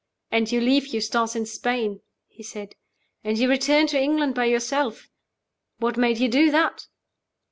"And 0.31 0.51
you 0.51 0.59
leave 0.59 0.87
Eustace 0.87 1.35
in 1.35 1.45
Spain," 1.45 2.01
he 2.27 2.41
said; 2.41 2.73
"and 3.23 3.37
you 3.37 3.47
return 3.47 3.85
to 3.85 4.01
England 4.01 4.33
by 4.33 4.45
yourself! 4.45 5.07
What 5.77 5.95
made 5.95 6.17
you 6.17 6.27
do 6.27 6.49
that?" 6.49 6.87